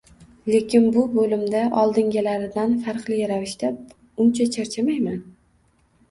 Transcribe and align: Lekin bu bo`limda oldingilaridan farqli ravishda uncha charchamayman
Lekin 0.51 0.85
bu 0.93 1.01
bo`limda 1.17 1.59
oldingilaridan 1.81 2.73
farqli 2.85 3.19
ravishda 3.33 3.69
uncha 4.25 4.47
charchamayman 4.57 5.21